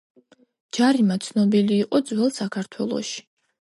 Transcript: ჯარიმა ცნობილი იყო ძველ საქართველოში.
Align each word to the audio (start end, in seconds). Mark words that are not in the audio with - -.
ჯარიმა 0.77 1.19
ცნობილი 1.27 1.79
იყო 1.85 2.03
ძველ 2.11 2.37
საქართველოში. 2.43 3.19